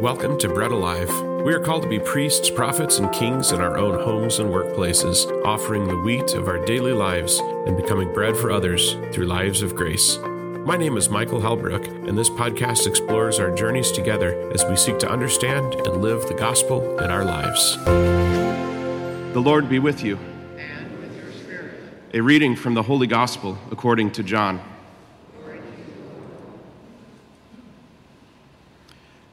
Welcome 0.00 0.38
to 0.38 0.48
Bread 0.48 0.72
Alive. 0.72 1.08
We 1.44 1.54
are 1.54 1.60
called 1.60 1.84
to 1.84 1.88
be 1.88 2.00
priests, 2.00 2.50
prophets, 2.50 2.98
and 2.98 3.12
kings 3.12 3.52
in 3.52 3.60
our 3.60 3.78
own 3.78 3.94
homes 4.02 4.40
and 4.40 4.50
workplaces, 4.50 5.24
offering 5.44 5.86
the 5.86 5.96
wheat 5.96 6.34
of 6.34 6.48
our 6.48 6.58
daily 6.58 6.92
lives 6.92 7.38
and 7.38 7.76
becoming 7.76 8.12
bread 8.12 8.36
for 8.36 8.50
others 8.50 8.96
through 9.12 9.26
lives 9.26 9.62
of 9.62 9.76
grace. 9.76 10.18
My 10.18 10.76
name 10.76 10.96
is 10.96 11.08
Michael 11.08 11.40
Halbrook, 11.40 11.86
and 12.08 12.18
this 12.18 12.28
podcast 12.28 12.88
explores 12.88 13.38
our 13.38 13.54
journeys 13.54 13.92
together 13.92 14.50
as 14.52 14.64
we 14.64 14.74
seek 14.74 14.98
to 14.98 15.08
understand 15.08 15.74
and 15.74 16.02
live 16.02 16.26
the 16.26 16.34
gospel 16.34 16.98
in 16.98 17.08
our 17.10 17.24
lives. 17.24 17.76
The 17.84 19.40
Lord 19.40 19.68
be 19.68 19.78
with 19.78 20.02
you. 20.02 20.18
And 20.58 21.00
with 21.00 21.16
your 21.16 21.32
spirit. 21.32 21.74
A 22.12 22.20
reading 22.20 22.56
from 22.56 22.74
the 22.74 22.82
Holy 22.82 23.06
Gospel 23.06 23.58
according 23.70 24.10
to 24.12 24.24
John. 24.24 24.60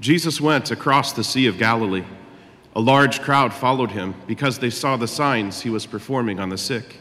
Jesus 0.02 0.42
went 0.42 0.72
across 0.72 1.14
the 1.14 1.24
Sea 1.24 1.46
of 1.46 1.60
Galilee. 1.60 2.04
A 2.76 2.82
large 2.82 3.22
crowd 3.22 3.54
followed 3.54 3.92
him 3.92 4.16
because 4.26 4.58
they 4.58 4.72
saw 4.72 4.98
the 4.98 5.08
signs 5.08 5.62
he 5.62 5.70
was 5.70 5.86
performing 5.86 6.40
on 6.40 6.50
the 6.50 6.58
sick. 6.58 6.98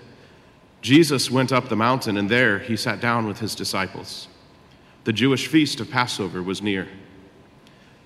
Jesus 0.83 1.31
went 1.31 1.51
up 1.51 1.71
the 1.71 1.77
mountain, 1.77 2.19
and 2.19 2.29
there 2.29 2.59
he 2.59 2.77
sat 2.77 3.01
down 3.01 3.27
with 3.27 3.39
his 3.39 3.55
disciples. 3.55 4.29
The 5.05 5.15
Jewish 5.15 5.47
feast 5.47 5.81
of 5.81 5.91
Passover 5.91 6.43
was 6.43 6.61
near. 6.61 6.89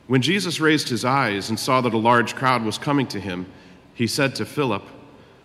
When 0.07 0.23
Jesus 0.23 0.61
raised 0.61 0.89
his 0.89 1.05
eyes 1.05 1.49
and 1.49 1.59
saw 1.59 1.81
that 1.81 1.95
a 1.95 1.99
large 1.99 2.37
crowd 2.37 2.65
was 2.65 2.79
coming 2.79 3.09
to 3.09 3.19
him, 3.19 3.47
he 3.95 4.07
said 4.07 4.37
to 4.37 4.47
Philip, 4.47 4.85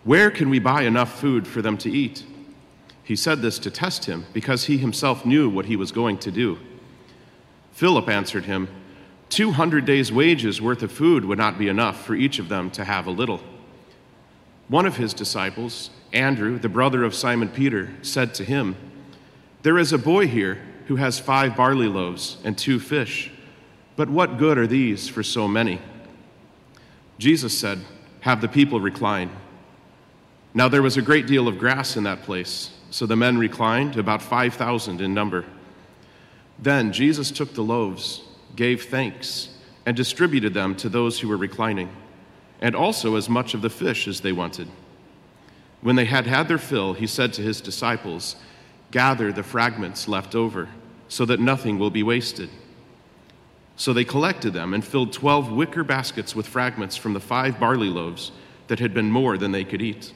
Where 0.03 0.29
can 0.29 0.51
we 0.51 0.59
buy 0.59 0.83
enough 0.83 1.19
food 1.19 1.47
for 1.47 1.63
them 1.63 1.77
to 1.79 1.89
eat? 1.89 2.23
He 3.03 3.15
said 3.15 3.41
this 3.41 3.57
to 3.59 3.71
test 3.71 4.05
him 4.05 4.25
because 4.31 4.65
he 4.65 4.77
himself 4.77 5.25
knew 5.25 5.49
what 5.49 5.65
he 5.65 5.75
was 5.75 5.91
going 5.91 6.19
to 6.19 6.29
do. 6.29 6.59
Philip 7.71 8.09
answered 8.09 8.45
him, 8.45 8.67
200 9.29 9.85
days' 9.85 10.11
wages 10.11 10.61
worth 10.61 10.81
of 10.81 10.91
food 10.91 11.23
would 11.23 11.37
not 11.37 11.57
be 11.57 11.67
enough 11.67 12.03
for 12.03 12.15
each 12.15 12.39
of 12.39 12.49
them 12.49 12.71
to 12.71 12.83
have 12.83 13.05
a 13.07 13.11
little. 13.11 13.39
One 14.67 14.85
of 14.85 14.97
his 14.97 15.13
disciples, 15.13 15.91
Andrew, 16.13 16.57
the 16.57 16.69
brother 16.69 17.03
of 17.03 17.15
Simon 17.15 17.49
Peter, 17.49 17.91
said 18.01 18.33
to 18.35 18.43
him, 18.43 18.75
There 19.61 19.77
is 19.77 19.93
a 19.93 19.97
boy 19.97 20.27
here 20.27 20.59
who 20.87 20.95
has 20.95 21.19
five 21.19 21.55
barley 21.55 21.87
loaves 21.87 22.37
and 22.43 22.57
two 22.57 22.79
fish, 22.79 23.31
but 23.95 24.09
what 24.09 24.37
good 24.37 24.57
are 24.57 24.67
these 24.67 25.07
for 25.07 25.21
so 25.21 25.47
many? 25.47 25.79
Jesus 27.19 27.57
said, 27.57 27.79
Have 28.21 28.41
the 28.41 28.47
people 28.47 28.79
recline. 28.79 29.29
Now 30.53 30.67
there 30.67 30.81
was 30.81 30.97
a 30.97 31.01
great 31.01 31.27
deal 31.27 31.47
of 31.47 31.59
grass 31.59 31.95
in 31.95 32.03
that 32.05 32.23
place, 32.23 32.71
so 32.89 33.05
the 33.05 33.15
men 33.15 33.37
reclined, 33.37 33.97
about 33.97 34.21
5,000 34.21 35.01
in 35.01 35.13
number. 35.13 35.45
Then 36.57 36.91
Jesus 36.91 37.29
took 37.29 37.53
the 37.53 37.61
loaves 37.61 38.23
gave 38.55 38.85
thanks, 38.85 39.49
and 39.85 39.95
distributed 39.95 40.53
them 40.53 40.75
to 40.75 40.89
those 40.89 41.19
who 41.19 41.27
were 41.27 41.37
reclining, 41.37 41.89
and 42.61 42.75
also 42.75 43.15
as 43.15 43.29
much 43.29 43.53
of 43.53 43.61
the 43.61 43.69
fish 43.69 44.07
as 44.07 44.21
they 44.21 44.31
wanted. 44.31 44.67
When 45.81 45.95
they 45.95 46.05
had 46.05 46.27
had 46.27 46.47
their 46.47 46.57
fill, 46.57 46.93
he 46.93 47.07
said 47.07 47.33
to 47.33 47.41
his 47.41 47.61
disciples, 47.61 48.35
Gather 48.91 49.31
the 49.31 49.43
fragments 49.43 50.07
left 50.07 50.35
over, 50.35 50.67
so 51.07 51.25
that 51.25 51.39
nothing 51.39 51.79
will 51.79 51.89
be 51.89 52.03
wasted. 52.03 52.49
So 53.75 53.93
they 53.93 54.03
collected 54.03 54.53
them 54.53 54.73
and 54.73 54.83
filled 54.83 55.13
twelve 55.13 55.51
wicker 55.51 55.85
baskets 55.85 56.35
with 56.35 56.47
fragments 56.47 56.97
from 56.97 57.13
the 57.13 57.19
five 57.19 57.59
barley 57.59 57.87
loaves 57.87 58.31
that 58.67 58.79
had 58.79 58.93
been 58.93 59.09
more 59.09 59.37
than 59.37 59.53
they 59.53 59.63
could 59.63 59.81
eat. 59.81 60.11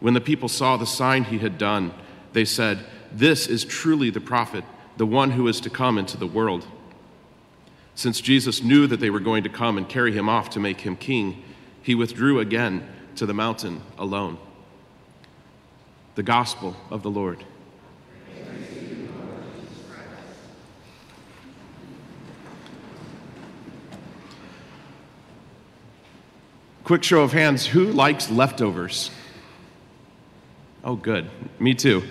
When 0.00 0.14
the 0.14 0.20
people 0.20 0.48
saw 0.48 0.76
the 0.76 0.86
sign 0.86 1.24
he 1.24 1.38
had 1.38 1.58
done, 1.58 1.92
they 2.32 2.44
said, 2.44 2.84
This 3.12 3.46
is 3.46 3.64
truly 3.64 4.10
the 4.10 4.20
prophet, 4.20 4.64
the 4.96 5.06
one 5.06 5.32
who 5.32 5.48
is 5.48 5.60
to 5.60 5.70
come 5.70 5.98
into 5.98 6.16
the 6.16 6.26
world. 6.26 6.66
Since 7.96 8.20
Jesus 8.20 8.62
knew 8.62 8.86
that 8.88 9.00
they 9.00 9.08
were 9.08 9.20
going 9.20 9.42
to 9.44 9.48
come 9.48 9.78
and 9.78 9.88
carry 9.88 10.12
him 10.12 10.28
off 10.28 10.50
to 10.50 10.60
make 10.60 10.82
him 10.82 10.96
king, 10.96 11.42
he 11.82 11.94
withdrew 11.94 12.40
again 12.40 12.86
to 13.16 13.24
the 13.24 13.32
mountain 13.32 13.80
alone. 13.96 14.36
The 16.14 16.22
Gospel 16.22 16.76
of 16.90 17.02
the 17.02 17.08
Lord. 17.10 17.42
Quick 26.84 27.02
show 27.02 27.22
of 27.22 27.32
hands 27.32 27.66
who 27.66 27.86
likes 27.86 28.30
leftovers? 28.30 29.10
Oh, 30.84 30.96
good. 30.96 31.30
Me 31.58 31.72
too. 31.72 32.02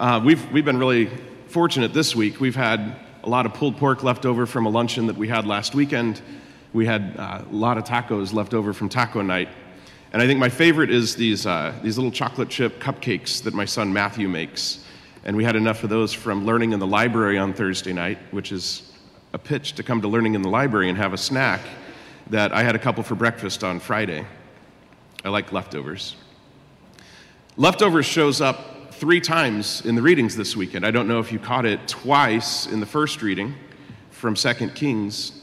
Uh, 0.00 0.20
we've, 0.22 0.50
we've 0.50 0.64
been 0.64 0.78
really 0.78 1.08
fortunate 1.46 1.94
this 1.94 2.16
week. 2.16 2.40
We've 2.40 2.56
had 2.56 2.96
a 3.24 3.28
lot 3.28 3.46
of 3.46 3.54
pulled 3.54 3.76
pork 3.76 4.02
left 4.02 4.26
over 4.26 4.46
from 4.46 4.66
a 4.66 4.68
luncheon 4.68 5.06
that 5.06 5.16
we 5.16 5.28
had 5.28 5.46
last 5.46 5.74
weekend. 5.74 6.20
We 6.72 6.86
had 6.86 7.14
uh, 7.16 7.42
a 7.48 7.54
lot 7.54 7.78
of 7.78 7.84
tacos 7.84 8.32
left 8.32 8.52
over 8.52 8.72
from 8.72 8.88
taco 8.88 9.22
night. 9.22 9.48
And 10.12 10.20
I 10.20 10.26
think 10.26 10.40
my 10.40 10.48
favorite 10.48 10.90
is 10.90 11.14
these, 11.14 11.46
uh, 11.46 11.72
these 11.82 11.96
little 11.96 12.10
chocolate 12.10 12.48
chip 12.48 12.80
cupcakes 12.80 13.42
that 13.44 13.54
my 13.54 13.64
son 13.64 13.92
Matthew 13.92 14.28
makes. 14.28 14.84
And 15.24 15.36
we 15.36 15.44
had 15.44 15.54
enough 15.54 15.84
of 15.84 15.90
those 15.90 16.12
from 16.12 16.44
learning 16.44 16.72
in 16.72 16.80
the 16.80 16.86
library 16.86 17.38
on 17.38 17.54
Thursday 17.54 17.92
night, 17.92 18.18
which 18.32 18.50
is 18.50 18.92
a 19.32 19.38
pitch 19.38 19.74
to 19.74 19.82
come 19.82 20.02
to 20.02 20.08
learning 20.08 20.34
in 20.34 20.42
the 20.42 20.48
library 20.48 20.88
and 20.88 20.98
have 20.98 21.12
a 21.12 21.18
snack, 21.18 21.60
that 22.28 22.52
I 22.52 22.62
had 22.62 22.74
a 22.74 22.78
couple 22.78 23.02
for 23.02 23.14
breakfast 23.14 23.62
on 23.62 23.78
Friday. 23.78 24.26
I 25.24 25.28
like 25.28 25.52
leftovers. 25.52 26.16
Leftovers 27.56 28.06
shows 28.06 28.40
up 28.40 28.71
three 29.02 29.20
times 29.20 29.84
in 29.84 29.96
the 29.96 30.00
readings 30.00 30.36
this 30.36 30.54
weekend. 30.54 30.86
I 30.86 30.92
don't 30.92 31.08
know 31.08 31.18
if 31.18 31.32
you 31.32 31.40
caught 31.40 31.66
it 31.66 31.88
twice 31.88 32.66
in 32.66 32.78
the 32.78 32.86
first 32.86 33.20
reading 33.20 33.52
from 34.12 34.36
Second 34.36 34.76
Kings, 34.76 35.42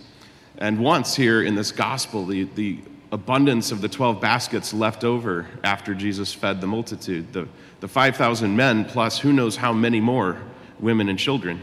and 0.60 0.80
once 0.80 1.14
here 1.14 1.44
in 1.44 1.56
this 1.56 1.74
gospel, 1.74 2.26
the, 2.26 2.46
the 2.56 2.80
abundance 3.12 3.74
of 3.74 3.82
the 3.82 3.90
12 3.90 4.22
baskets 4.22 4.74
left 4.74 5.04
over 5.04 5.46
after 5.62 5.94
Jesus 5.94 6.34
fed 6.34 6.62
the 6.62 6.68
multitude, 6.68 7.34
the, 7.34 7.50
the 7.82 7.88
5,000 7.90 8.56
men, 8.56 8.86
plus 8.86 9.20
who 9.20 9.34
knows 9.34 9.58
how 9.58 9.74
many 9.74 10.00
more 10.00 10.42
women 10.80 11.10
and 11.10 11.20
children. 11.20 11.62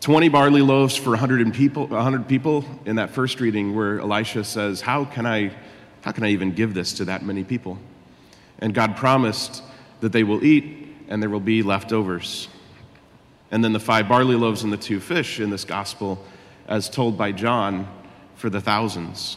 20 0.00 0.28
barley 0.30 0.62
loaves 0.62 0.96
for 0.96 1.10
100 1.10 1.54
people, 1.54 1.86
100 1.86 2.26
people 2.26 2.64
in 2.86 2.96
that 2.96 3.10
first 3.10 3.38
reading 3.38 3.72
where 3.72 4.00
Elisha 4.00 4.42
says, 4.42 4.80
how 4.80 5.04
can, 5.04 5.26
I, 5.26 5.52
how 6.00 6.10
can 6.10 6.24
I 6.24 6.30
even 6.30 6.50
give 6.50 6.74
this 6.74 6.94
to 6.94 7.04
that 7.04 7.24
many 7.24 7.44
people? 7.44 7.78
And 8.58 8.74
God 8.74 8.96
promised 8.96 9.62
that 10.00 10.12
they 10.12 10.24
will 10.24 10.44
eat, 10.44 10.94
and 11.08 11.22
there 11.22 11.30
will 11.30 11.40
be 11.40 11.62
leftovers. 11.62 12.48
And 13.50 13.64
then 13.64 13.72
the 13.72 13.80
five 13.80 14.08
barley 14.08 14.36
loaves 14.36 14.62
and 14.62 14.72
the 14.72 14.76
two 14.76 15.00
fish 15.00 15.40
in 15.40 15.50
this 15.50 15.64
gospel, 15.64 16.24
as 16.66 16.88
told 16.88 17.16
by 17.16 17.32
John, 17.32 17.88
for 18.34 18.50
the 18.50 18.60
thousands. 18.60 19.36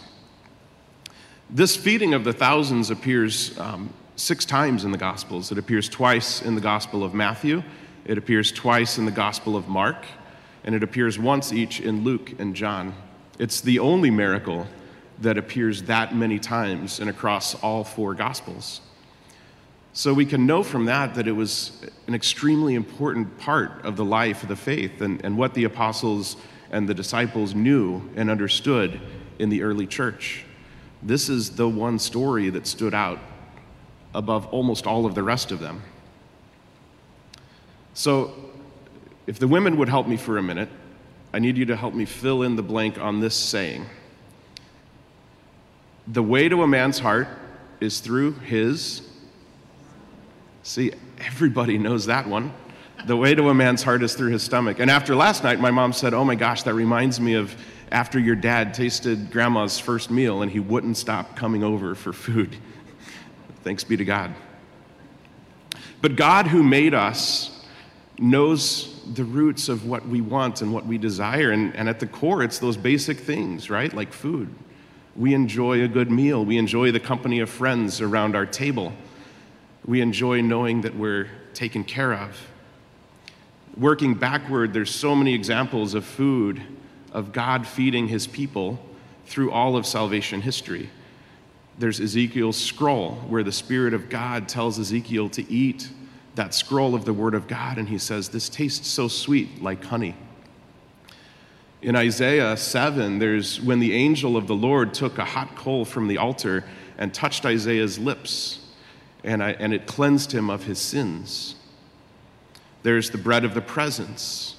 This 1.50 1.76
feeding 1.76 2.14
of 2.14 2.24
the 2.24 2.34
thousands 2.34 2.92
appears 2.92 3.58
um, 3.60 3.94
six 4.16 4.46
times 4.46 4.86
in 4.86 4.92
the 4.92 4.98
Gospels. 4.98 5.52
It 5.52 5.58
appears 5.58 5.90
twice 5.90 6.42
in 6.42 6.56
the 6.56 6.62
Gospel 6.62 7.04
of 7.04 7.14
Matthew, 7.14 7.64
it 8.06 8.18
appears 8.18 8.52
twice 8.52 8.98
in 8.98 9.06
the 9.06 9.12
Gospel 9.12 9.56
of 9.56 9.68
Mark, 9.68 10.06
and 10.64 10.76
it 10.76 10.84
appears 10.84 11.20
once 11.20 11.52
each 11.52 11.80
in 11.80 12.04
Luke 12.04 12.40
and 12.40 12.56
John. 12.56 12.94
It's 13.40 13.62
the 13.62 13.80
only 13.80 14.12
miracle 14.12 14.68
that 15.20 15.38
appears 15.38 15.84
that 15.84 16.16
many 16.16 16.40
times 16.40 17.00
and 17.00 17.10
across 17.10 17.56
all 17.56 17.84
four 17.84 18.14
Gospels. 18.14 18.82
So 19.94 20.14
we 20.14 20.26
can 20.26 20.46
know 20.46 20.64
from 20.64 20.86
that 20.86 21.16
that 21.16 21.28
it 21.28 21.34
was 21.34 21.86
an 22.08 22.16
extremely 22.16 22.76
important 22.76 23.38
part 23.40 23.84
of 23.84 23.98
the 23.98 24.06
life 24.06 24.42
of 24.42 24.50
the 24.50 24.56
faith 24.56 25.02
and, 25.02 25.24
and 25.26 25.38
what 25.38 25.54
the 25.54 25.66
apostles 25.66 26.38
and 26.72 26.88
the 26.88 26.94
disciples 26.94 27.54
knew 27.54 28.02
and 28.16 28.30
understood 28.30 29.02
in 29.40 29.50
the 29.50 29.64
early 29.64 29.86
church. 29.86 30.46
This 31.04 31.28
is 31.28 31.56
the 31.58 31.68
one 31.68 32.00
story 32.00 32.50
that 32.52 32.68
stood 32.68 32.94
out 32.94 33.20
above 34.16 34.48
almost 34.48 34.88
all 34.88 35.06
of 35.06 35.14
the 35.14 35.24
rest 35.24 35.52
of 35.52 35.60
them. 35.60 35.82
So, 37.94 38.34
if 39.28 39.40
the 39.40 39.48
women 39.48 39.78
would 39.78 39.90
help 39.90 40.08
me 40.08 40.16
for 40.16 40.38
a 40.38 40.44
minute, 40.44 40.70
I 41.34 41.40
need 41.40 41.58
you 41.58 41.66
to 41.66 41.76
help 41.76 41.94
me 41.94 42.06
fill 42.06 42.44
in 42.44 42.56
the 42.56 42.64
blank 42.64 42.98
on 42.98 43.20
this 43.20 43.36
saying. 43.36 43.86
The 46.08 46.24
way 46.24 46.50
to 46.50 46.64
a 46.64 46.68
man's 46.68 47.00
heart 47.00 47.28
is 47.80 48.00
through 48.00 48.34
his 48.34 49.02
See, 50.64 50.92
everybody 51.20 51.78
knows 51.78 52.06
that 52.06 52.28
one. 52.28 52.54
The 53.06 53.18
way 53.18 53.34
to 53.34 53.50
a 53.50 53.54
man's 53.54 53.82
heart 53.82 54.04
is 54.04 54.14
through 54.14 54.32
his 54.32 54.44
stomach. 54.44 54.80
And 54.80 54.92
after 54.92 55.16
last 55.16 55.44
night, 55.44 55.60
my 55.60 55.72
mom 55.72 55.92
said, 55.92 56.14
Oh 56.14 56.24
my 56.24 56.36
gosh, 56.36 56.64
that 56.64 56.76
reminds 56.76 57.20
me 57.20 57.34
of 57.34 57.56
after 57.92 58.20
your 58.20 58.36
dad 58.36 58.74
tasted 58.74 59.32
grandma's 59.32 59.80
first 59.80 60.12
meal 60.12 60.44
and 60.44 60.52
he 60.52 60.60
wouldn't 60.60 60.98
stop 60.98 61.36
coming 61.36 61.64
over 61.64 61.96
for 61.96 62.14
food. 62.14 62.56
Thanks 63.64 63.84
be 63.84 63.98
to 63.98 64.06
God. 64.06 64.34
But 66.02 66.16
God, 66.16 66.48
who 66.48 66.64
made 66.64 66.94
us, 66.94 67.66
knows 68.18 69.02
the 69.14 69.24
roots 69.24 69.68
of 69.68 69.88
what 69.88 70.08
we 70.08 70.22
want 70.22 70.62
and 70.62 70.74
what 70.74 70.86
we 70.86 70.98
desire. 70.98 71.52
And, 71.52 71.76
and 71.76 71.90
at 71.90 72.00
the 72.00 72.08
core, 72.08 72.44
it's 72.44 72.60
those 72.60 72.78
basic 72.78 73.20
things, 73.20 73.70
right? 73.70 73.92
Like 73.94 74.14
food. 74.14 74.54
We 75.16 75.34
enjoy 75.34 75.84
a 75.84 75.88
good 75.88 76.10
meal, 76.10 76.46
we 76.46 76.58
enjoy 76.58 76.92
the 76.92 77.00
company 77.00 77.40
of 77.40 77.50
friends 77.50 78.00
around 78.00 78.36
our 78.36 78.46
table. 78.46 78.94
We 79.86 80.02
enjoy 80.02 80.42
knowing 80.42 80.82
that 80.82 80.96
we're 80.96 81.30
taken 81.54 81.84
care 81.84 82.14
of. 82.14 82.48
Working 83.78 84.14
backward, 84.14 84.74
there's 84.74 84.94
so 84.94 85.16
many 85.16 85.34
examples 85.34 85.94
of 85.94 86.06
food 86.06 86.62
of 87.12 87.32
God 87.32 87.66
feeding 87.66 88.08
his 88.08 88.28
people 88.28 88.80
through 89.26 89.52
all 89.52 89.76
of 89.76 89.86
salvation 89.86 90.42
history. 90.42 90.90
There's 91.78 92.00
Ezekiel's 92.00 92.58
scroll, 92.58 93.16
where 93.28 93.44
the 93.44 93.52
Spirit 93.52 93.94
of 93.94 94.10
God 94.10 94.48
tells 94.48 94.78
Ezekiel 94.78 95.30
to 95.30 95.52
eat 95.52 95.90
that 96.36 96.54
scroll 96.54 96.96
of 96.96 97.06
the 97.06 97.14
Word 97.14 97.34
of 97.34 97.48
God, 97.48 97.78
and 97.78 97.90
he 97.90 97.98
says, 97.98 98.30
This 98.30 98.50
tastes 98.50 98.88
so 98.88 99.08
sweet, 99.08 99.62
like 99.62 99.84
honey. 99.86 100.16
In 101.82 101.96
Isaiah 101.96 102.56
7, 102.56 103.20
there's 103.20 103.60
when 103.60 103.80
the 103.80 103.94
angel 103.94 104.38
of 104.38 104.48
the 104.48 104.56
Lord 104.56 104.94
took 104.94 105.18
a 105.18 105.26
hot 105.26 105.56
coal 105.56 105.84
from 105.84 106.08
the 106.08 106.18
altar 106.18 106.64
and 106.98 107.14
touched 107.14 107.46
Isaiah's 107.46 107.98
lips, 107.98 108.60
and, 109.24 109.44
I, 109.44 109.52
and 109.52 109.74
it 109.74 109.86
cleansed 109.86 110.32
him 110.32 110.50
of 110.50 110.64
his 110.64 110.80
sins. 110.80 111.56
There's 112.84 113.12
the 113.12 113.18
bread 113.18 113.46
of 113.46 113.54
the 113.54 113.62
presence 113.62 114.56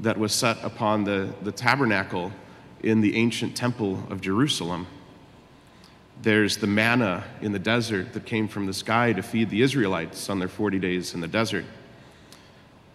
that 0.00 0.18
was 0.18 0.32
set 0.32 0.62
upon 0.64 1.04
the, 1.04 1.32
the 1.42 1.52
tabernacle 1.52 2.32
in 2.82 3.00
the 3.00 3.16
ancient 3.16 3.56
temple 3.56 4.02
of 4.10 4.20
Jerusalem. 4.20 4.86
There's 6.22 6.56
the 6.56 6.66
manna 6.66 7.24
in 7.40 7.52
the 7.52 7.58
desert 7.58 8.12
that 8.12 8.26
came 8.26 8.48
from 8.48 8.66
the 8.66 8.74
sky 8.74 9.12
to 9.12 9.22
feed 9.22 9.50
the 9.50 9.62
Israelites 9.62 10.28
on 10.28 10.38
their 10.38 10.48
40 10.48 10.78
days 10.78 11.14
in 11.14 11.20
the 11.20 11.28
desert. 11.28 11.64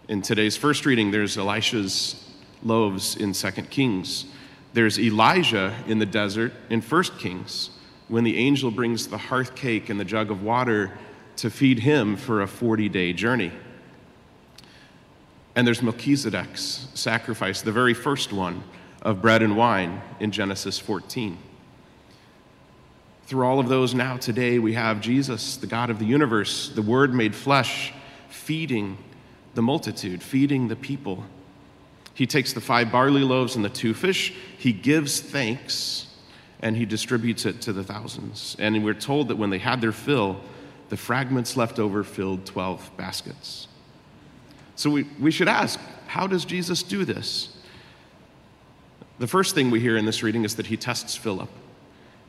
In 0.08 0.22
today's 0.22 0.58
first 0.58 0.86
reading, 0.86 1.12
there's 1.12 1.38
Elisha's 1.38 2.26
loaves 2.64 3.16
in 3.16 3.34
2 3.34 3.52
Kings. 3.64 4.26
There's 4.74 5.00
Elijah 5.00 5.74
in 5.88 6.00
the 6.00 6.06
desert 6.06 6.54
in 6.70 6.82
1 6.82 7.04
Kings 7.18 7.70
when 8.10 8.24
the 8.24 8.38
angel 8.38 8.70
brings 8.72 9.08
the 9.08 9.18
hearth 9.18 9.56
cake 9.56 9.90
and 9.90 10.00
the 10.00 10.06
jug 10.06 10.30
of 10.30 10.44
water 10.44 10.92
to 11.38 11.50
feed 11.50 11.80
him 11.80 12.18
for 12.18 12.42
a 12.42 12.48
40 12.48 12.90
day 12.90 13.14
journey. 13.14 13.52
And 15.56 15.66
there's 15.66 15.82
Melchizedek's 15.82 16.88
sacrifice, 16.94 17.62
the 17.62 17.72
very 17.72 17.94
first 17.94 18.34
one 18.34 18.64
of 19.02 19.22
bread 19.22 19.42
and 19.42 19.56
wine 19.56 20.02
in 20.20 20.32
Genesis 20.32 20.78
14. 20.80 21.38
Through 23.26 23.46
all 23.46 23.60
of 23.60 23.70
those 23.70 23.94
now 23.94 24.18
today, 24.18 24.58
we 24.58 24.74
have 24.74 25.02
Jesus, 25.02 25.56
the 25.58 25.68
God 25.68 25.90
of 25.90 26.00
the 26.00 26.06
universe, 26.06 26.70
the 26.70 26.82
Word 26.82 27.14
made 27.14 27.36
flesh, 27.36 27.94
feeding 28.28 28.98
the 29.54 29.62
multitude, 29.62 30.24
feeding 30.24 30.68
the 30.68 30.76
people. 30.76 31.24
He 32.14 32.26
takes 32.26 32.54
the 32.54 32.62
five 32.62 32.92
barley 32.92 33.24
loaves 33.24 33.56
and 33.56 33.64
the 33.64 33.70
two 33.70 33.94
fish, 33.94 34.34
he 34.58 34.74
gives 34.74 35.22
thanks, 35.22 36.08
and 36.62 36.76
he 36.76 36.86
distributes 36.86 37.46
it 37.46 37.62
to 37.62 37.74
the 37.74 37.84
thousands. 37.84 38.56
And 38.60 38.84
we're 38.84 38.94
told 38.94 39.30
that 39.30 39.38
when 39.38 39.50
they 39.50 39.60
had 39.60 39.82
their 39.82 39.92
fill, 39.92 40.42
the 40.90 40.98
fragments 40.98 41.56
left 41.56 41.80
over 41.80 42.04
filled 42.04 42.46
12 42.46 42.92
baskets. 42.98 43.68
So 44.76 44.90
we, 44.90 45.04
we 45.20 45.32
should 45.32 45.48
ask 45.48 45.80
how 46.08 46.26
does 46.26 46.44
Jesus 46.44 46.82
do 46.82 47.06
this? 47.06 47.56
The 49.20 49.28
first 49.28 49.54
thing 49.54 49.70
we 49.70 49.80
hear 49.80 49.98
in 49.98 50.06
this 50.06 50.24
reading 50.24 50.44
is 50.44 50.56
that 50.56 50.68
he 50.68 50.78
tests 50.78 51.16
Philip. 51.16 51.50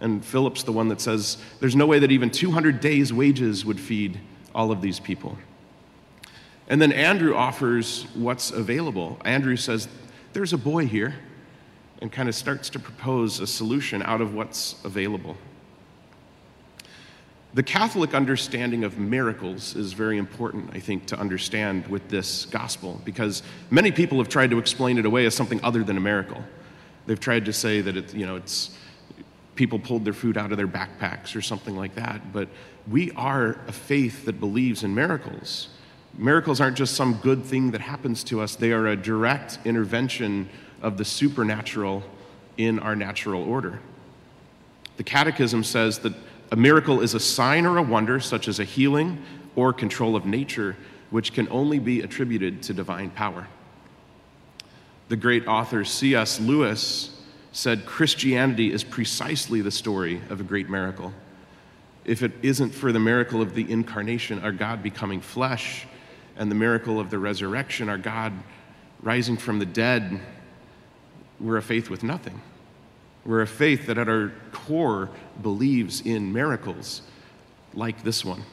And 0.00 0.24
Philip's 0.24 0.64
the 0.64 0.72
one 0.72 0.88
that 0.88 1.00
says 1.00 1.38
there's 1.60 1.76
no 1.76 1.86
way 1.86 1.98
that 1.98 2.10
even 2.10 2.30
200 2.30 2.80
days' 2.80 3.12
wages 3.12 3.64
would 3.64 3.80
feed 3.80 4.20
all 4.54 4.70
of 4.70 4.82
these 4.82 5.00
people. 5.00 5.38
And 6.68 6.80
then 6.80 6.92
Andrew 6.92 7.34
offers 7.34 8.06
what's 8.14 8.50
available. 8.50 9.18
Andrew 9.24 9.56
says, 9.56 9.88
There's 10.32 10.52
a 10.52 10.58
boy 10.58 10.86
here, 10.86 11.14
and 12.00 12.10
kind 12.10 12.28
of 12.28 12.34
starts 12.34 12.70
to 12.70 12.78
propose 12.78 13.40
a 13.40 13.46
solution 13.46 14.02
out 14.02 14.20
of 14.20 14.34
what's 14.34 14.76
available. 14.84 15.36
The 17.52 17.62
Catholic 17.64 18.14
understanding 18.14 18.84
of 18.84 18.98
miracles 18.98 19.74
is 19.74 19.92
very 19.92 20.18
important, 20.18 20.70
I 20.72 20.78
think, 20.78 21.06
to 21.06 21.18
understand 21.18 21.86
with 21.88 22.08
this 22.08 22.46
gospel 22.46 23.00
because 23.04 23.42
many 23.70 23.90
people 23.90 24.18
have 24.18 24.28
tried 24.28 24.50
to 24.50 24.58
explain 24.58 24.98
it 24.98 25.04
away 25.04 25.26
as 25.26 25.34
something 25.34 25.62
other 25.64 25.82
than 25.82 25.96
a 25.96 26.00
miracle. 26.00 26.42
They've 27.06 27.18
tried 27.18 27.44
to 27.46 27.52
say 27.52 27.80
that 27.80 27.96
it, 27.96 28.14
you 28.14 28.24
know, 28.24 28.36
it's 28.36 28.70
people 29.56 29.80
pulled 29.80 30.04
their 30.04 30.12
food 30.12 30.38
out 30.38 30.52
of 30.52 30.58
their 30.58 30.68
backpacks 30.68 31.34
or 31.34 31.42
something 31.42 31.76
like 31.76 31.96
that. 31.96 32.32
But 32.32 32.48
we 32.88 33.10
are 33.12 33.58
a 33.66 33.72
faith 33.72 34.24
that 34.26 34.38
believes 34.38 34.84
in 34.84 34.94
miracles. 34.94 35.70
Miracles 36.16 36.60
aren't 36.60 36.76
just 36.76 36.94
some 36.94 37.14
good 37.14 37.44
thing 37.44 37.72
that 37.72 37.80
happens 37.80 38.22
to 38.24 38.40
us, 38.40 38.54
they 38.54 38.70
are 38.70 38.86
a 38.86 38.96
direct 38.96 39.58
intervention 39.64 40.48
of 40.82 40.96
the 40.96 41.04
supernatural 41.04 42.02
in 42.56 42.78
our 42.78 42.96
natural 42.96 43.42
order. 43.42 43.80
The 44.96 45.04
Catechism 45.04 45.64
says 45.64 45.98
that 46.00 46.12
a 46.52 46.56
miracle 46.56 47.00
is 47.00 47.14
a 47.14 47.20
sign 47.20 47.64
or 47.64 47.78
a 47.78 47.82
wonder, 47.82 48.20
such 48.20 48.48
as 48.48 48.58
a 48.58 48.64
healing 48.64 49.22
or 49.56 49.72
control 49.72 50.16
of 50.16 50.26
nature, 50.26 50.76
which 51.10 51.32
can 51.32 51.48
only 51.48 51.78
be 51.78 52.00
attributed 52.00 52.62
to 52.64 52.74
divine 52.74 53.10
power. 53.10 53.46
The 55.08 55.16
great 55.16 55.46
author 55.46 55.84
C.S. 55.84 56.38
Lewis 56.40 57.20
said 57.52 57.84
Christianity 57.84 58.72
is 58.72 58.84
precisely 58.84 59.60
the 59.60 59.70
story 59.70 60.20
of 60.28 60.40
a 60.40 60.44
great 60.44 60.68
miracle. 60.68 61.12
If 62.04 62.22
it 62.22 62.32
isn't 62.42 62.70
for 62.70 62.92
the 62.92 63.00
miracle 63.00 63.42
of 63.42 63.54
the 63.54 63.70
incarnation, 63.70 64.42
our 64.42 64.52
God 64.52 64.82
becoming 64.82 65.20
flesh, 65.20 65.86
and 66.36 66.50
the 66.50 66.54
miracle 66.54 67.00
of 67.00 67.10
the 67.10 67.18
resurrection, 67.18 67.88
our 67.88 67.98
God 67.98 68.32
rising 69.02 69.36
from 69.36 69.58
the 69.58 69.66
dead, 69.66 70.20
we're 71.40 71.56
a 71.56 71.62
faith 71.62 71.90
with 71.90 72.02
nothing. 72.02 72.40
We're 73.24 73.42
a 73.42 73.46
faith 73.46 73.86
that 73.86 73.98
at 73.98 74.08
our 74.08 74.32
core 74.52 75.10
believes 75.42 76.00
in 76.00 76.32
miracles 76.32 77.02
like 77.74 78.02
this 78.02 78.24
one. 78.24 78.44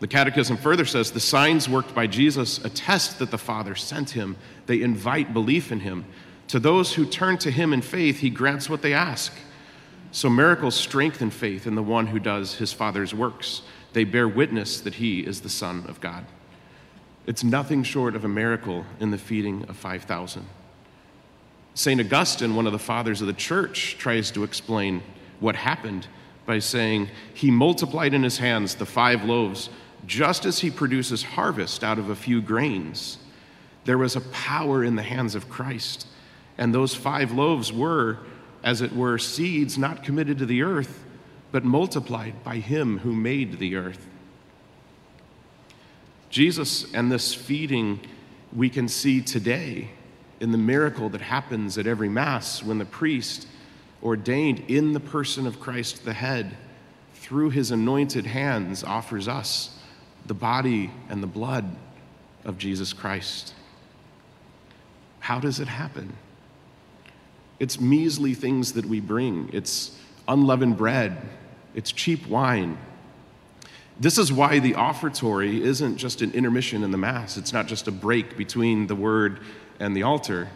The 0.00 0.06
Catechism 0.06 0.56
further 0.58 0.84
says 0.84 1.10
the 1.10 1.20
signs 1.20 1.68
worked 1.68 1.94
by 1.94 2.06
Jesus 2.06 2.64
attest 2.64 3.18
that 3.18 3.30
the 3.30 3.38
Father 3.38 3.74
sent 3.74 4.10
him. 4.10 4.36
They 4.66 4.82
invite 4.82 5.32
belief 5.32 5.72
in 5.72 5.80
him. 5.80 6.04
To 6.48 6.60
those 6.60 6.94
who 6.94 7.04
turn 7.04 7.38
to 7.38 7.50
him 7.50 7.72
in 7.72 7.82
faith, 7.82 8.20
he 8.20 8.30
grants 8.30 8.70
what 8.70 8.82
they 8.82 8.94
ask. 8.94 9.32
So 10.12 10.30
miracles 10.30 10.74
strengthen 10.74 11.30
faith 11.30 11.66
in 11.66 11.74
the 11.74 11.82
one 11.82 12.06
who 12.06 12.18
does 12.18 12.54
his 12.54 12.72
Father's 12.72 13.12
works. 13.12 13.62
They 13.92 14.04
bear 14.04 14.28
witness 14.28 14.80
that 14.80 14.94
he 14.94 15.20
is 15.20 15.40
the 15.40 15.48
Son 15.48 15.84
of 15.88 16.00
God. 16.00 16.24
It's 17.26 17.44
nothing 17.44 17.82
short 17.82 18.14
of 18.14 18.24
a 18.24 18.28
miracle 18.28 18.86
in 19.00 19.10
the 19.10 19.18
feeding 19.18 19.64
of 19.68 19.76
5,000. 19.76 20.46
St. 21.78 22.00
Augustine, 22.00 22.56
one 22.56 22.66
of 22.66 22.72
the 22.72 22.78
fathers 22.80 23.20
of 23.20 23.28
the 23.28 23.32
church, 23.32 23.94
tries 24.00 24.32
to 24.32 24.42
explain 24.42 25.00
what 25.38 25.54
happened 25.54 26.08
by 26.44 26.58
saying, 26.58 27.08
He 27.32 27.52
multiplied 27.52 28.14
in 28.14 28.24
his 28.24 28.38
hands 28.38 28.74
the 28.74 28.84
five 28.84 29.22
loaves 29.22 29.70
just 30.04 30.44
as 30.44 30.58
he 30.58 30.72
produces 30.72 31.22
harvest 31.22 31.84
out 31.84 32.00
of 32.00 32.10
a 32.10 32.16
few 32.16 32.42
grains. 32.42 33.18
There 33.84 33.96
was 33.96 34.16
a 34.16 34.22
power 34.22 34.82
in 34.82 34.96
the 34.96 35.04
hands 35.04 35.36
of 35.36 35.48
Christ 35.48 36.08
and 36.58 36.74
those 36.74 36.96
five 36.96 37.30
loaves 37.30 37.72
were, 37.72 38.18
as 38.64 38.80
it 38.80 38.92
were, 38.92 39.16
seeds 39.16 39.78
not 39.78 40.02
committed 40.02 40.38
to 40.38 40.46
the 40.46 40.62
earth, 40.62 41.04
but 41.52 41.62
multiplied 41.62 42.42
by 42.42 42.56
him 42.56 42.98
who 42.98 43.14
made 43.14 43.60
the 43.60 43.76
earth. 43.76 44.04
Jesus 46.28 46.92
and 46.92 47.12
this 47.12 47.32
feeding 47.34 48.00
we 48.52 48.68
can 48.68 48.88
see 48.88 49.20
today 49.20 49.90
in 50.40 50.52
the 50.52 50.58
miracle 50.58 51.08
that 51.10 51.20
happens 51.20 51.78
at 51.78 51.86
every 51.86 52.08
Mass 52.08 52.62
when 52.62 52.78
the 52.78 52.84
priest, 52.84 53.46
ordained 54.02 54.60
in 54.68 54.92
the 54.92 55.00
person 55.00 55.46
of 55.46 55.60
Christ 55.60 56.04
the 56.04 56.12
head, 56.12 56.56
through 57.14 57.50
his 57.50 57.70
anointed 57.70 58.26
hands, 58.26 58.84
offers 58.84 59.28
us 59.28 59.78
the 60.26 60.34
body 60.34 60.90
and 61.08 61.22
the 61.22 61.26
blood 61.26 61.76
of 62.44 62.58
Jesus 62.58 62.92
Christ. 62.92 63.54
How 65.20 65.40
does 65.40 65.60
it 65.60 65.68
happen? 65.68 66.16
It's 67.58 67.80
measly 67.80 68.34
things 68.34 68.72
that 68.74 68.86
we 68.86 69.00
bring. 69.00 69.50
It's 69.52 69.98
unleavened 70.28 70.76
bread. 70.76 71.20
It's 71.74 71.90
cheap 71.92 72.26
wine. 72.26 72.78
This 74.00 74.16
is 74.16 74.32
why 74.32 74.60
the 74.60 74.74
offertory 74.74 75.60
isn't 75.62 75.96
just 75.96 76.22
an 76.22 76.30
intermission 76.32 76.84
in 76.84 76.92
the 76.92 76.98
Mass. 76.98 77.36
It's 77.36 77.52
not 77.52 77.66
just 77.66 77.88
a 77.88 77.92
break 77.92 78.36
between 78.36 78.86
the 78.86 78.94
word 78.94 79.40
and 79.80 79.96
the 79.96 80.04
altar. 80.04 80.48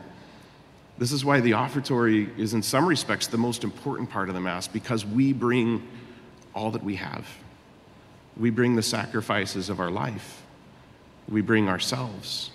This 0.98 1.10
is 1.10 1.24
why 1.24 1.40
the 1.40 1.54
offertory 1.54 2.30
is, 2.38 2.54
in 2.54 2.62
some 2.62 2.86
respects, 2.86 3.26
the 3.26 3.38
most 3.38 3.64
important 3.64 4.10
part 4.10 4.28
of 4.28 4.36
the 4.36 4.40
Mass 4.40 4.68
because 4.68 5.04
we 5.04 5.32
bring 5.32 5.86
all 6.54 6.70
that 6.70 6.84
we 6.84 6.94
have. 6.96 7.26
We 8.36 8.50
bring 8.50 8.76
the 8.76 8.82
sacrifices 8.82 9.68
of 9.68 9.80
our 9.80 9.90
life, 9.90 10.42
we 11.28 11.40
bring 11.40 11.68
ourselves. 11.68 12.50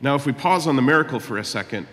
Now, 0.00 0.16
if 0.16 0.26
we 0.26 0.32
pause 0.32 0.66
on 0.66 0.76
the 0.76 0.82
miracle 0.82 1.20
for 1.20 1.38
a 1.38 1.44
second, 1.44 1.86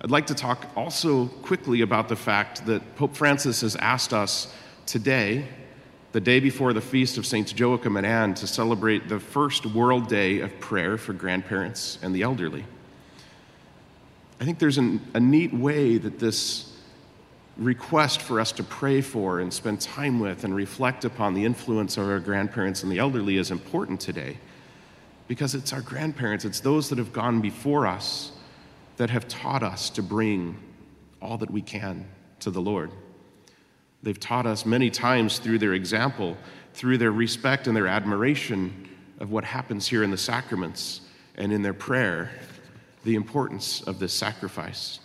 I'd 0.00 0.10
like 0.10 0.26
to 0.26 0.34
talk 0.34 0.66
also 0.76 1.26
quickly 1.26 1.80
about 1.80 2.08
the 2.08 2.16
fact 2.16 2.66
that 2.66 2.96
Pope 2.96 3.14
Francis 3.14 3.62
has 3.62 3.76
asked 3.76 4.12
us 4.12 4.52
today, 4.84 5.46
the 6.14 6.20
day 6.20 6.38
before 6.38 6.72
the 6.72 6.80
feast 6.80 7.18
of 7.18 7.26
Saints 7.26 7.52
Joachim 7.52 7.96
and 7.96 8.06
Anne, 8.06 8.34
to 8.34 8.46
celebrate 8.46 9.08
the 9.08 9.18
first 9.18 9.66
World 9.66 10.06
Day 10.06 10.38
of 10.38 10.60
Prayer 10.60 10.96
for 10.96 11.12
grandparents 11.12 11.98
and 12.02 12.14
the 12.14 12.22
elderly. 12.22 12.64
I 14.40 14.44
think 14.44 14.60
there's 14.60 14.78
an, 14.78 15.00
a 15.14 15.18
neat 15.18 15.52
way 15.52 15.98
that 15.98 16.20
this 16.20 16.72
request 17.56 18.22
for 18.22 18.38
us 18.38 18.52
to 18.52 18.62
pray 18.62 19.00
for 19.00 19.40
and 19.40 19.52
spend 19.52 19.80
time 19.80 20.20
with 20.20 20.44
and 20.44 20.54
reflect 20.54 21.04
upon 21.04 21.34
the 21.34 21.44
influence 21.44 21.96
of 21.96 22.08
our 22.08 22.20
grandparents 22.20 22.84
and 22.84 22.92
the 22.92 22.98
elderly 23.00 23.36
is 23.36 23.50
important 23.50 24.00
today 24.00 24.38
because 25.26 25.56
it's 25.56 25.72
our 25.72 25.80
grandparents, 25.80 26.44
it's 26.44 26.60
those 26.60 26.90
that 26.90 26.98
have 26.98 27.12
gone 27.12 27.40
before 27.40 27.88
us 27.88 28.30
that 28.98 29.10
have 29.10 29.26
taught 29.26 29.64
us 29.64 29.90
to 29.90 30.00
bring 30.00 30.56
all 31.20 31.38
that 31.38 31.50
we 31.50 31.60
can 31.60 32.06
to 32.38 32.52
the 32.52 32.60
Lord. 32.60 32.92
They've 34.04 34.20
taught 34.20 34.44
us 34.44 34.66
many 34.66 34.90
times 34.90 35.38
through 35.38 35.60
their 35.60 35.72
example, 35.72 36.36
through 36.74 36.98
their 36.98 37.10
respect 37.10 37.66
and 37.66 37.74
their 37.74 37.86
admiration 37.86 38.86
of 39.18 39.30
what 39.30 39.44
happens 39.44 39.88
here 39.88 40.02
in 40.02 40.10
the 40.10 40.18
sacraments 40.18 41.00
and 41.36 41.50
in 41.50 41.62
their 41.62 41.72
prayer, 41.72 42.30
the 43.04 43.14
importance 43.14 43.80
of 43.80 43.98
this 43.98 44.12
sacrifice. 44.12 45.00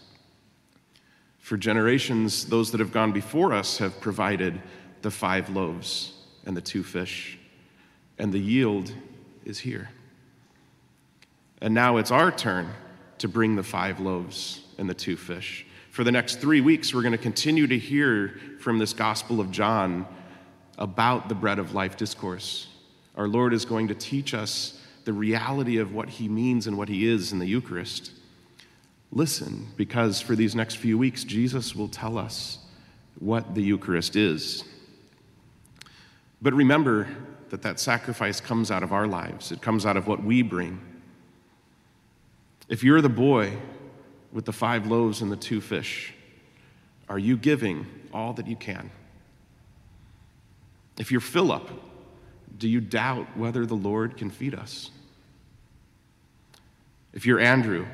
For 1.40 1.56
generations, 1.56 2.46
those 2.46 2.72
that 2.72 2.82
have 2.82 2.92
gone 2.92 3.14
before 3.14 3.54
us 3.54 3.78
have 3.78 4.02
provided 4.02 4.62
the 5.02 5.12
five 5.12 5.50
loaves 5.50 6.12
and 6.46 6.56
the 6.58 6.62
two 6.62 6.84
fish, 6.84 7.40
and 8.18 8.34
the 8.34 8.40
yield 8.40 8.94
is 9.46 9.60
here. 9.60 9.90
And 11.62 11.74
now 11.74 11.96
it's 11.98 12.12
our 12.12 12.32
turn 12.32 12.70
to 13.20 13.30
bring 13.30 13.56
the 13.56 13.64
five 13.64 14.02
loaves 14.02 14.66
and 14.78 14.90
the 14.90 14.94
two 14.94 15.16
fish. 15.16 15.66
For 15.90 16.04
the 16.04 16.12
next 16.12 16.40
three 16.40 16.62
weeks, 16.62 16.94
we're 16.94 17.02
going 17.02 17.14
to 17.14 17.18
continue 17.18 17.66
to 17.66 17.78
hear 17.78 18.40
from 18.60 18.78
this 18.78 18.94
Gospel 18.94 19.42
of 19.42 19.52
John 19.52 20.06
about 20.78 21.30
the 21.30 21.36
bread 21.36 21.58
of 21.58 21.74
life 21.74 21.98
discourse. 21.98 22.68
Our 23.16 23.28
Lord 23.28 23.54
is 23.54 23.66
going 23.66 23.88
to 23.88 23.96
teach 23.96 24.34
us 24.34 24.80
the 25.06 25.14
reality 25.14 25.78
of 25.78 25.94
what 25.94 26.08
he 26.08 26.28
means 26.28 26.68
and 26.68 26.78
what 26.78 26.90
he 26.90 27.08
is 27.08 27.32
in 27.32 27.40
the 27.40 27.48
Eucharist. 27.48 28.12
Listen, 29.12 29.68
because 29.76 30.22
for 30.22 30.36
these 30.36 30.56
next 30.56 30.76
few 30.76 30.98
weeks, 30.98 31.24
Jesus 31.24 31.76
will 31.76 31.88
tell 31.88 32.18
us 32.18 32.60
what 33.18 33.56
the 33.56 33.64
Eucharist 33.64 34.16
is. 34.16 34.64
But 36.42 36.54
remember 36.54 37.08
that 37.50 37.64
that 37.64 37.80
sacrifice 37.80 38.40
comes 38.40 38.70
out 38.70 38.84
of 38.84 38.94
our 38.94 39.08
lives, 39.08 39.52
it 39.52 39.62
comes 39.62 39.88
out 39.88 39.98
of 39.98 40.06
what 40.06 40.24
we 40.24 40.44
bring. 40.44 40.80
If 42.70 42.84
you're 42.84 43.02
the 43.02 43.10
boy 43.10 43.58
with 44.32 44.46
the 44.46 44.54
five 44.54 44.88
loaves 44.88 45.22
and 45.22 45.32
the 45.32 45.38
two 45.38 45.62
fish, 45.62 46.14
are 47.08 47.20
you 47.20 47.38
giving 47.38 47.86
all 48.14 48.34
that 48.34 48.48
you 48.48 48.56
can? 48.56 48.92
If 50.98 51.12
you're 51.12 51.22
Philip, 51.22 51.70
do 52.58 52.68
you 52.68 52.82
doubt 52.82 53.38
whether 53.38 53.66
the 53.66 53.76
Lord 53.76 54.18
can 54.18 54.30
feed 54.30 54.54
us? 54.54 54.92
If 57.14 57.26
you're 57.26 57.40
Andrew, 57.40 57.88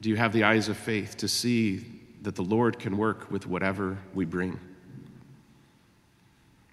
do 0.00 0.08
you 0.08 0.16
have 0.16 0.32
the 0.32 0.44
eyes 0.44 0.68
of 0.68 0.76
faith 0.76 1.16
to 1.18 1.28
see 1.28 1.84
that 2.22 2.36
the 2.36 2.42
Lord 2.42 2.78
can 2.78 2.96
work 2.96 3.30
with 3.30 3.46
whatever 3.46 3.98
we 4.14 4.24
bring? 4.24 4.58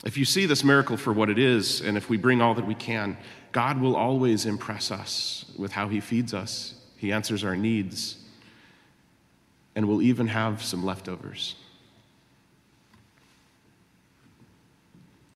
If 0.06 0.18
you 0.18 0.26
see 0.26 0.46
this 0.46 0.64
miracle 0.64 0.98
for 0.98 1.14
what 1.14 1.30
it 1.30 1.38
is, 1.38 1.82
and 1.82 1.98
if 1.98 2.10
we 2.10 2.18
bring 2.18 2.42
all 2.42 2.56
that 2.56 2.66
we 2.66 2.76
can, 2.76 3.18
God 3.52 3.80
will 3.80 3.96
always 3.96 4.46
impress 4.46 4.92
us 4.92 5.46
with 5.58 5.72
how 5.74 5.90
He 5.90 6.00
feeds 6.00 6.34
us. 6.34 6.76
He 6.98 7.12
answers 7.12 7.44
our 7.44 7.56
needs, 7.56 8.18
and 9.76 9.88
we'll 9.88 10.02
even 10.02 10.28
have 10.28 10.62
some 10.64 10.86
leftovers. 10.86 11.56